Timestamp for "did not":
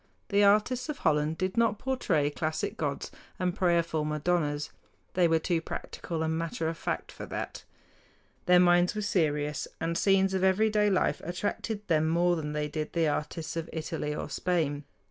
1.37-1.77